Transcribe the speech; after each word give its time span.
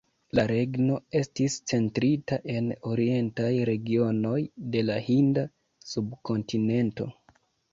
La 0.37 0.43
regno 0.51 0.95
estis 1.19 1.57
centrita 1.71 2.39
en 2.55 2.71
orientaj 2.93 3.51
regionoj 3.71 4.39
de 4.77 4.83
la 4.89 4.97
Hinda 5.11 5.45
Subkontinento. 5.93 7.11